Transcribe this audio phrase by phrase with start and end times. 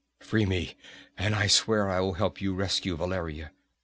[0.19, 0.73] Free me
[1.15, 3.51] and I swear I will help you rescue Valeria.